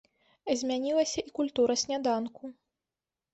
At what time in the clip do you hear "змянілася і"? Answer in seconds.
0.61-1.33